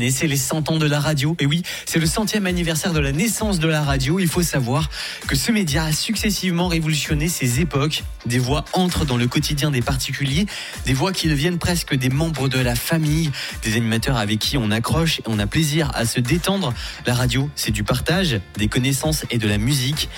Et 0.00 0.12
c'est 0.12 0.28
les 0.28 0.36
100 0.36 0.70
ans 0.70 0.78
de 0.78 0.86
la 0.86 1.00
radio. 1.00 1.34
Et 1.40 1.46
oui, 1.46 1.64
c'est 1.84 1.98
le 1.98 2.06
centième 2.06 2.46
anniversaire 2.46 2.92
de 2.92 3.00
la 3.00 3.10
naissance 3.10 3.58
de 3.58 3.66
la 3.66 3.82
radio. 3.82 4.20
Il 4.20 4.28
faut 4.28 4.42
savoir 4.42 4.90
que 5.26 5.34
ce 5.34 5.50
média 5.50 5.82
a 5.82 5.90
successivement 5.90 6.68
révolutionné 6.68 7.26
ses 7.28 7.58
époques. 7.58 8.04
Des 8.24 8.38
voix 8.38 8.64
entrent 8.74 9.04
dans 9.04 9.16
le 9.16 9.26
quotidien 9.26 9.72
des 9.72 9.82
particuliers, 9.82 10.46
des 10.86 10.94
voix 10.94 11.10
qui 11.10 11.26
deviennent 11.26 11.58
presque 11.58 11.96
des 11.96 12.10
membres 12.10 12.48
de 12.48 12.60
la 12.60 12.76
famille, 12.76 13.32
des 13.64 13.74
animateurs 13.74 14.18
avec 14.18 14.38
qui 14.38 14.56
on 14.56 14.70
accroche 14.70 15.18
et 15.18 15.24
on 15.26 15.40
a 15.40 15.48
plaisir 15.48 15.90
à 15.96 16.06
se 16.06 16.20
détendre. 16.20 16.72
La 17.04 17.14
radio, 17.14 17.50
c'est 17.56 17.72
du 17.72 17.82
partage, 17.82 18.40
des 18.56 18.68
connaissances 18.68 19.24
et 19.32 19.38
de 19.38 19.48
la 19.48 19.58
musique. 19.58 20.08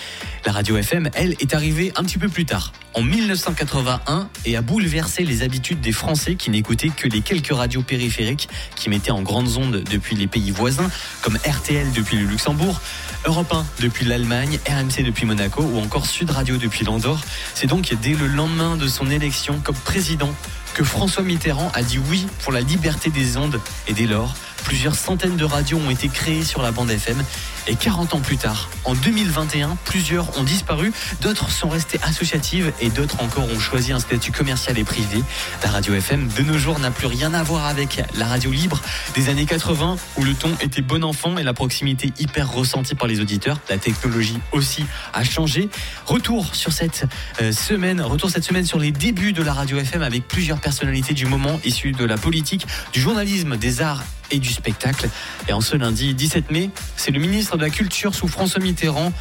La 0.46 0.52
radio 0.52 0.78
FM, 0.78 1.10
elle, 1.14 1.32
est 1.40 1.54
arrivée 1.54 1.92
un 1.96 2.02
petit 2.02 2.16
peu 2.16 2.30
plus 2.30 2.46
tard, 2.46 2.72
en 2.94 3.02
1981, 3.02 4.28
et 4.46 4.56
a 4.56 4.62
bouleversé 4.62 5.22
les 5.22 5.42
habitudes 5.42 5.82
des 5.82 5.92
Français 5.92 6.34
qui 6.34 6.48
n'écoutaient 6.48 6.88
que 6.88 7.06
les 7.08 7.20
quelques 7.20 7.52
radios 7.52 7.82
périphériques 7.82 8.48
qui 8.74 8.88
mettaient 8.88 9.10
en 9.10 9.20
grandes 9.20 9.58
ondes 9.58 9.84
depuis 9.90 10.16
les 10.16 10.26
pays 10.26 10.50
voisins, 10.50 10.90
comme 11.20 11.36
RTL 11.36 11.92
depuis 11.92 12.16
le 12.16 12.24
Luxembourg, 12.24 12.80
Europe 13.26 13.52
1 13.52 13.66
depuis 13.80 14.06
l'Allemagne, 14.06 14.58
RMC 14.66 15.04
depuis 15.04 15.26
Monaco 15.26 15.62
ou 15.62 15.78
encore 15.78 16.06
Sud 16.06 16.30
Radio 16.30 16.56
depuis 16.56 16.86
l'Andorre. 16.86 17.20
C'est 17.54 17.66
donc 17.66 17.94
dès 18.00 18.14
le 18.14 18.26
lendemain 18.26 18.76
de 18.76 18.88
son 18.88 19.10
élection 19.10 19.60
comme 19.62 19.76
président 19.76 20.34
que 20.72 20.84
François 20.84 21.22
Mitterrand 21.22 21.70
a 21.74 21.82
dit 21.82 21.98
oui 22.08 22.26
pour 22.42 22.52
la 22.52 22.62
liberté 22.62 23.10
des 23.10 23.36
ondes 23.36 23.60
et 23.88 23.92
dès 23.92 24.06
lors, 24.06 24.34
Plusieurs 24.64 24.94
centaines 24.94 25.36
de 25.36 25.44
radios 25.44 25.78
ont 25.78 25.90
été 25.90 26.08
créées 26.08 26.44
sur 26.44 26.62
la 26.62 26.70
bande 26.70 26.90
FM 26.90 27.22
et 27.66 27.76
40 27.76 28.14
ans 28.14 28.20
plus 28.20 28.36
tard, 28.36 28.68
en 28.84 28.94
2021, 28.94 29.76
plusieurs 29.84 30.38
ont 30.38 30.42
disparu, 30.42 30.92
d'autres 31.20 31.50
sont 31.50 31.68
restées 31.68 32.00
associatives 32.02 32.72
et 32.80 32.90
d'autres 32.90 33.22
encore 33.22 33.44
ont 33.44 33.58
choisi 33.58 33.92
un 33.92 34.00
statut 34.00 34.32
commercial 34.32 34.78
et 34.78 34.84
privé. 34.84 35.22
La 35.62 35.70
radio 35.70 35.94
FM 35.94 36.28
de 36.36 36.42
nos 36.42 36.58
jours 36.58 36.78
n'a 36.78 36.90
plus 36.90 37.06
rien 37.06 37.34
à 37.34 37.42
voir 37.42 37.66
avec 37.66 38.02
la 38.16 38.26
radio 38.26 38.50
libre 38.50 38.80
des 39.14 39.28
années 39.28 39.46
80 39.46 39.96
où 40.16 40.24
le 40.24 40.34
ton 40.34 40.50
était 40.60 40.82
bon 40.82 41.04
enfant 41.04 41.36
et 41.38 41.42
la 41.42 41.54
proximité 41.54 42.12
hyper 42.18 42.50
ressentie 42.50 42.94
par 42.94 43.08
les 43.08 43.20
auditeurs. 43.20 43.60
La 43.68 43.78
technologie 43.78 44.38
aussi 44.52 44.84
a 45.12 45.24
changé. 45.24 45.68
Retour 46.06 46.54
sur 46.54 46.72
cette 46.72 47.06
euh, 47.40 47.52
semaine, 47.52 48.00
retour 48.00 48.30
cette 48.30 48.44
semaine 48.44 48.66
sur 48.66 48.78
les 48.78 48.92
débuts 48.92 49.32
de 49.32 49.42
la 49.42 49.52
radio 49.52 49.78
FM 49.78 50.02
avec 50.02 50.26
plusieurs 50.26 50.60
personnalités 50.60 51.14
du 51.14 51.26
moment 51.26 51.60
issues 51.64 51.92
de 51.92 52.04
la 52.04 52.16
politique, 52.16 52.66
du 52.92 53.00
journalisme, 53.00 53.56
des 53.56 53.80
arts 53.80 54.02
et 54.30 54.38
du 54.38 54.50
spectacle. 54.50 55.08
Et 55.48 55.52
en 55.52 55.60
ce 55.60 55.76
lundi 55.76 56.14
17 56.14 56.50
mai, 56.50 56.70
c'est 56.96 57.10
le 57.10 57.18
ministre 57.18 57.49
de 57.56 57.62
la 57.62 57.70
Culture 57.70 58.14
sous 58.14 58.28
François 58.28 58.60
Mitterrand, 58.60 59.12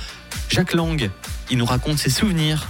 Jacques 0.49 0.73
Lang. 0.73 1.09
Il 1.49 1.57
nous 1.57 1.65
raconte 1.65 1.97
ses 1.97 2.09
souvenirs 2.09 2.67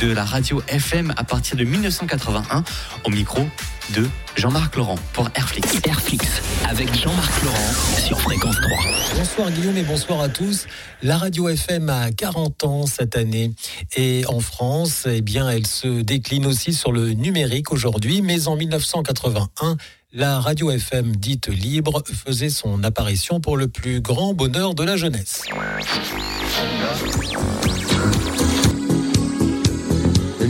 de 0.00 0.10
la 0.10 0.24
radio 0.24 0.62
FM 0.68 1.12
à 1.16 1.24
partir 1.24 1.56
de 1.56 1.64
1981 1.64 2.64
au 3.04 3.10
micro 3.10 3.46
de 3.94 4.08
Jean-Marc 4.36 4.76
Laurent 4.76 4.94
pour 5.12 5.28
Airflix. 5.34 5.80
Airflix 5.84 6.42
avec 6.68 6.94
Jean-Marc 6.94 7.42
Laurent 7.42 7.72
sur 7.98 8.20
Fréquence 8.20 8.56
3. 8.56 8.78
Bonsoir 9.16 9.50
Guillaume 9.50 9.76
et 9.76 9.82
bonsoir 9.82 10.20
à 10.20 10.28
tous. 10.28 10.66
La 11.02 11.18
radio 11.18 11.48
FM 11.48 11.90
a 11.90 12.10
40 12.10 12.64
ans 12.64 12.86
cette 12.86 13.16
année 13.16 13.52
et 13.96 14.24
en 14.28 14.40
France, 14.40 15.06
eh 15.06 15.20
bien, 15.20 15.50
elle 15.50 15.66
se 15.66 16.00
décline 16.00 16.46
aussi 16.46 16.72
sur 16.72 16.92
le 16.92 17.10
numérique 17.10 17.72
aujourd'hui, 17.72 18.22
mais 18.22 18.48
en 18.48 18.56
1981, 18.56 19.76
la 20.14 20.40
radio 20.40 20.70
FM 20.70 21.16
dite 21.16 21.48
libre 21.48 22.02
faisait 22.04 22.50
son 22.50 22.84
apparition 22.84 23.40
pour 23.40 23.56
le 23.56 23.66
plus 23.66 24.02
grand 24.02 24.34
bonheur 24.34 24.74
de 24.74 24.84
la 24.84 24.96
jeunesse. 24.96 25.48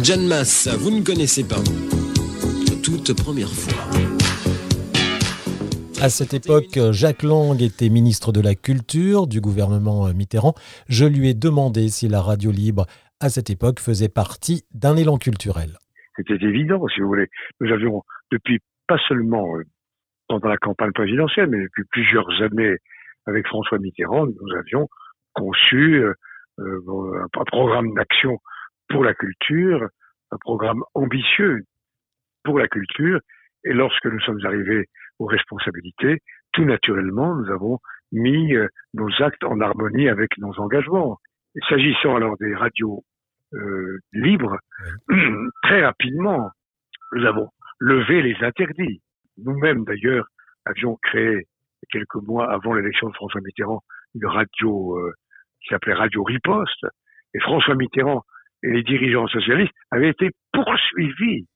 John 0.03 0.27
Mass, 0.27 0.69
vous 0.81 0.91
ne 0.91 1.03
connaissez 1.03 1.45
pas. 1.45 1.63
Toute 2.83 3.13
première 3.15 3.51
fois. 3.51 3.85
À 6.01 6.09
cette 6.09 6.35
époque, 6.35 6.81
Jacques 6.91 7.23
Lang 7.23 7.63
était 7.63 7.89
ministre 7.89 8.33
de 8.33 8.41
la 8.41 8.57
Culture 8.57 9.29
du 9.29 9.41
gouvernement 9.41 10.13
Mitterrand. 10.13 10.55
Je 10.89 11.05
lui 11.05 11.29
ai 11.29 11.35
demandé 11.35 11.89
si 11.89 12.09
la 12.09 12.21
radio 12.21 12.51
libre, 12.51 12.87
à 13.21 13.29
cette 13.29 13.51
époque, 13.51 13.79
faisait 13.79 14.09
partie 14.09 14.65
d'un 14.75 14.97
élan 14.97 15.19
culturel. 15.19 15.79
C'était 16.17 16.45
évident, 16.45 16.85
si 16.92 17.01
vous 17.01 17.07
voulez. 17.07 17.29
Nous 17.61 17.73
avions, 17.73 18.03
depuis 18.33 18.59
pas 18.87 18.98
seulement 19.09 19.57
euh, 19.57 19.63
pendant 20.29 20.48
la 20.48 20.57
campagne 20.57 20.93
présidentielle, 20.93 21.48
mais 21.48 21.63
depuis 21.63 21.85
plusieurs 21.91 22.29
années 22.43 22.77
avec 23.27 23.47
François 23.47 23.79
Mitterrand, 23.79 24.27
nous 24.27 24.57
avions 24.57 24.89
conçu 25.35 26.03
euh, 26.03 26.15
euh, 26.59 27.27
un 27.35 27.45
programme 27.45 27.92
d'action 27.95 28.39
pour 28.89 29.05
la 29.05 29.15
culture, 29.15 29.89
un 30.31 30.37
programme 30.41 30.83
ambitieux 30.95 31.63
pour 32.45 32.59
la 32.59 32.69
culture. 32.69 33.21
Et 33.65 33.73
lorsque 33.73 34.07
nous 34.07 34.21
sommes 34.21 34.45
arrivés 34.45 34.87
aux 35.19 35.27
responsabilités, 35.27 36.21
tout 36.53 36.65
naturellement, 36.65 37.35
nous 37.37 37.51
avons 37.51 37.79
mis 38.11 38.55
nos 38.92 39.09
actes 39.23 39.45
en 39.45 39.61
harmonie 39.61 40.09
avec 40.09 40.37
nos 40.39 40.53
engagements. 40.59 41.19
S'agissant 41.69 42.17
alors 42.17 42.37
des 42.39 42.55
radios 42.55 43.05
euh, 43.55 43.98
libres, 44.13 44.59
très 45.63 45.85
rapidement, 45.85 46.51
nous 47.13 47.27
avons 47.27 47.48
levé 47.83 48.23
les 48.23 48.37
interdits. 48.43 49.03
Nous-mêmes, 49.39 49.85
d'ailleurs, 49.85 50.27
avions 50.65 50.97
créé 51.03 51.47
quelques 51.91 52.15
mois 52.15 52.51
avant 52.51 52.75
l'élection 52.75 53.09
de 53.09 53.15
François 53.15 53.41
Mitterrand 53.41 53.83
une 54.15 54.27
radio 54.27 54.98
euh, 54.98 55.13
qui 55.61 55.69
s'appelait 55.69 55.95
Radio 55.95 56.23
Riposte. 56.23 56.87
Et 57.35 57.41
François 57.41 57.75
Mitterrand 57.75 58.23
et 58.63 58.71
les 58.71 58.83
dirigeants 58.85 59.27
socialistes 59.27 59.73
avaient 59.91 60.11
été 60.11 60.31
poursuivis 60.53 61.47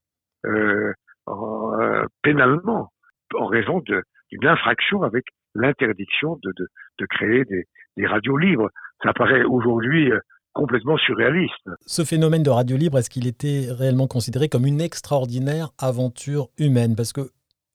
euh, 0.46 0.92
euh 1.28 2.04
pénalement 2.22 2.90
en 3.34 3.46
raison 3.46 3.80
d'une 3.80 4.46
infraction 4.46 5.02
avec 5.02 5.24
l'interdiction 5.54 6.38
de, 6.42 7.06
créer 7.06 7.44
des, 7.44 7.64
des, 7.96 8.06
radios 8.06 8.36
libres. 8.36 8.70
Ça 9.02 9.12
paraît 9.12 9.44
aujourd'hui 9.44 10.10
euh, 10.10 10.18
complètement 10.56 10.96
surréaliste. 10.96 11.68
Ce 11.84 12.02
phénomène 12.02 12.42
de 12.42 12.50
radio 12.50 12.76
libre, 12.76 12.98
est-ce 12.98 13.10
qu'il 13.10 13.26
était 13.26 13.66
réellement 13.70 14.06
considéré 14.06 14.48
comme 14.48 14.66
une 14.66 14.80
extraordinaire 14.80 15.68
aventure 15.78 16.48
humaine? 16.58 16.96
Parce 16.96 17.12
que 17.12 17.20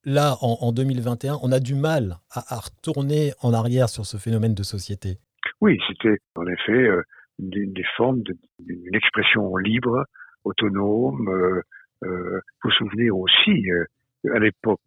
là, 0.03 0.35
en, 0.41 0.71
2021, 0.71 1.37
on 1.43 1.51
a 1.51 1.59
du 1.59 1.75
mal 1.75 2.17
à, 2.31 2.59
retourner 2.59 3.33
en 3.41 3.53
arrière 3.53 3.87
sur 3.87 4.05
ce 4.05 4.17
phénomène 4.17 4.55
de 4.55 4.63
société. 4.63 5.19
Oui, 5.61 5.79
c'était 5.87 6.17
en 6.35 6.47
effet 6.47 6.71
euh, 6.71 7.03
des, 7.37 7.85
formes 7.95 8.23
d'une 8.59 8.95
expression 8.95 9.55
libre, 9.57 10.03
autonome. 10.43 11.29
Euh, 11.29 11.61
euh, 12.03 12.41
faut 12.61 12.71
souvenir 12.71 13.15
aussi, 13.15 13.69
euh, 13.69 13.85
à 14.33 14.39
l'époque, 14.39 14.79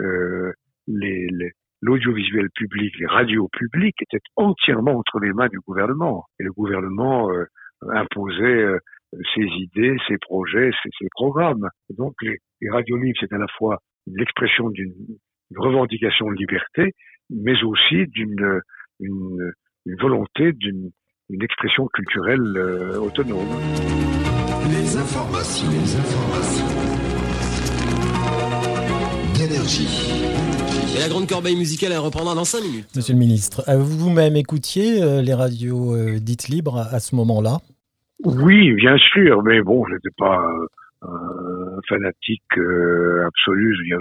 euh, 0.00 0.52
les, 0.86 1.28
l'audiovisuel 1.80 2.48
public, 2.54 2.92
les 2.98 3.06
radios 3.06 3.48
publiques 3.48 3.96
étaient 4.02 4.24
entièrement 4.36 4.98
entre 4.98 5.20
les 5.20 5.32
mains 5.32 5.48
du 5.48 5.58
gouvernement. 5.60 6.24
Et 6.40 6.44
le 6.44 6.52
gouvernement 6.52 7.30
euh, 7.30 7.44
imposait 7.92 8.42
euh, 8.42 8.78
ses 9.34 9.44
idées, 9.44 9.96
ses 10.08 10.18
projets, 10.18 10.70
ses, 10.82 10.90
ses 10.98 11.08
programmes. 11.12 11.68
donc 11.96 12.14
les, 12.22 12.38
les 12.60 12.70
radios 12.70 12.96
libres, 12.96 13.18
c'est 13.20 13.32
à 13.32 13.38
la 13.38 13.46
fois 13.56 13.78
l'expression 14.06 14.70
d'une 14.70 14.94
revendication 15.56 16.26
de 16.30 16.34
liberté, 16.34 16.92
mais 17.30 17.62
aussi 17.62 18.06
d'une 18.08 18.60
une, 19.00 19.52
une 19.86 19.96
volonté 19.96 20.52
d'une 20.52 20.90
une 21.30 21.42
expression 21.42 21.86
culturelle 21.88 22.56
euh, 22.56 22.98
autonome. 22.98 23.46
Les 24.70 24.96
informations, 24.96 25.70
les 25.70 25.96
informations 25.96 26.68
d'énergie. 29.34 30.07
Et 30.98 31.00
la 31.00 31.08
grande 31.08 31.28
corbeille 31.28 31.56
musicale, 31.56 31.92
elle 31.92 31.98
reprendra 31.98 32.34
dans 32.34 32.44
5 32.44 32.60
minutes. 32.62 32.88
Monsieur 32.96 33.14
le 33.14 33.20
ministre, 33.20 33.62
vous-même 33.72 34.36
écoutiez 34.36 35.02
euh, 35.02 35.22
les 35.22 35.34
radios 35.34 35.94
euh, 35.94 36.18
dites 36.18 36.48
libres 36.48 36.78
à 36.78 36.98
ce 36.98 37.14
moment-là? 37.14 37.58
Oui, 38.24 38.72
bien 38.74 38.96
sûr, 38.98 39.42
mais 39.44 39.62
bon, 39.62 39.86
je 39.86 39.94
n'étais 39.94 40.14
pas 40.16 40.44
un 41.02 41.78
fanatique 41.88 42.42
absolu, 42.52 43.74
je 43.74 43.78
veux 43.78 43.84
dire, 43.84 44.00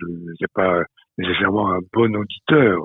je 0.00 0.06
n'étais 0.06 0.46
pas 0.54 0.82
nécessairement 1.18 1.70
un 1.72 1.80
bon 1.92 2.16
auditeur. 2.16 2.80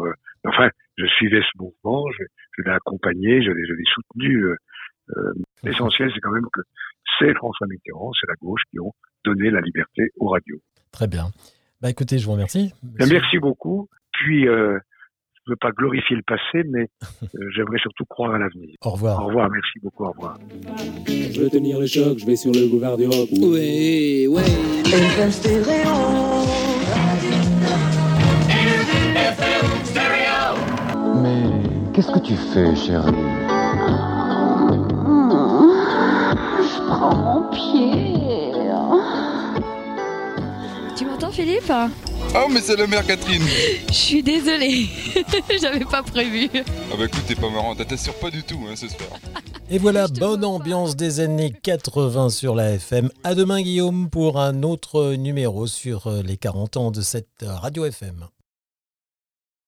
Enfin, 0.45 0.69
je 0.97 1.05
suivais 1.05 1.41
ce 1.41 1.63
mouvement, 1.63 2.05
je, 2.11 2.23
je 2.57 2.63
l'ai 2.63 2.71
accompagné, 2.71 3.41
je 3.41 3.51
l'ai 3.51 3.83
soutenu. 3.93 4.43
Euh, 4.43 4.55
euh, 5.17 5.33
L'essentiel, 5.63 6.11
c'est 6.13 6.19
quand 6.19 6.31
même 6.31 6.47
que 6.53 6.61
c'est 7.17 7.33
François 7.35 7.67
Mitterrand, 7.67 8.11
c'est 8.19 8.27
la 8.27 8.35
gauche 8.41 8.61
qui 8.69 8.79
ont 8.79 8.93
donné 9.25 9.49
la 9.49 9.61
liberté 9.61 10.09
aux 10.17 10.29
radios. 10.29 10.61
Très 10.91 11.07
bien. 11.07 11.25
Bah 11.81 11.89
écoutez, 11.89 12.17
je 12.17 12.25
vous 12.25 12.33
remercie. 12.33 12.73
Merci 12.99 13.39
beaucoup. 13.39 13.87
Puis, 14.11 14.47
euh, 14.47 14.77
je 15.33 15.51
ne 15.51 15.53
veux 15.53 15.57
pas 15.57 15.71
glorifier 15.71 16.15
le 16.15 16.23
passé, 16.23 16.67
mais 16.67 16.87
euh, 17.23 17.49
j'aimerais 17.55 17.79
surtout 17.79 18.05
croire 18.05 18.33
à 18.35 18.37
l'avenir. 18.37 18.75
Au 18.83 18.91
revoir. 18.91 19.23
Au 19.23 19.27
revoir, 19.27 19.49
merci 19.49 19.79
beaucoup, 19.81 20.05
au 20.05 20.11
revoir. 20.11 20.37
Je 21.07 21.41
veux 21.41 21.49
tenir 21.49 21.79
le 21.79 21.87
choc, 21.87 22.17
je 22.19 22.25
vais 22.25 22.35
sur 22.35 22.51
le 22.51 22.67
boulevard 22.67 22.97
du 22.97 23.05
rock. 23.05 23.29
Ouais, 23.31 24.27
ouais. 24.27 24.43
Qu'est-ce 31.93 32.11
que 32.11 32.19
tu 32.19 32.35
fais, 32.35 32.75
chérie? 32.75 33.28
Tu 40.99 41.05
m'entends, 41.05 41.31
Philippe 41.31 41.71
Oh, 42.35 42.47
mais 42.51 42.59
c'est 42.59 42.75
la 42.75 42.85
mère 42.85 43.07
Catherine. 43.07 43.41
Je 43.87 43.93
suis 43.93 44.21
désolée, 44.21 44.89
j'avais 45.61 45.85
pas 45.85 46.03
prévu. 46.03 46.49
Ah 46.53 46.95
bah 46.97 47.05
écoute, 47.05 47.23
t'es 47.25 47.35
pas 47.35 47.49
marrant, 47.49 47.73
t'assures 47.73 48.15
pas 48.15 48.29
du 48.29 48.43
tout 48.43 48.59
hein, 48.69 48.75
ce 48.75 48.89
soir. 48.89 49.09
Et 49.69 49.77
voilà, 49.77 50.09
bonne 50.09 50.43
ambiance 50.43 50.97
des 50.97 51.21
années 51.21 51.53
80 51.63 52.31
sur 52.31 52.53
la 52.53 52.71
FM. 52.71 53.09
À 53.23 53.33
demain 53.33 53.61
Guillaume 53.61 54.09
pour 54.09 54.41
un 54.41 54.61
autre 54.63 55.13
numéro 55.13 55.67
sur 55.67 56.11
les 56.21 56.35
40 56.35 56.75
ans 56.75 56.91
de 56.91 56.99
cette 56.99 57.45
radio 57.47 57.85
FM. 57.85 58.25